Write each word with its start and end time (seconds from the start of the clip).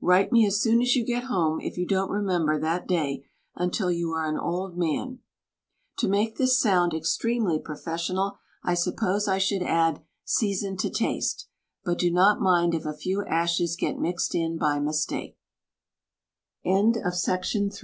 Write 0.00 0.30
me 0.30 0.46
as 0.46 0.60
soon 0.62 0.80
as 0.80 0.94
you 0.94 1.04
get 1.04 1.24
home 1.24 1.60
if 1.60 1.76
you 1.76 1.84
don't 1.84 2.12
remem 2.12 2.46
ber 2.46 2.60
that 2.60 2.86
day 2.86 3.26
until 3.56 3.90
you 3.90 4.12
are 4.12 4.28
an 4.30 4.38
old 4.38 4.78
man. 4.78 5.18
To 5.98 6.06
make 6.06 6.36
this 6.36 6.56
sound 6.56 6.94
extremely 6.94 7.58
professional 7.58 8.38
I 8.62 8.74
suppose 8.74 9.26
I 9.26 9.38
should 9.38 9.64
add, 9.64 10.00
"Season 10.24 10.76
to 10.76 10.90
taste," 10.90 11.48
but 11.84 11.98
do 11.98 12.12
not 12.12 12.40
mind 12.40 12.72
if 12.76 12.86
a 12.86 12.94
few 12.94 13.24
ashes 13.24 13.76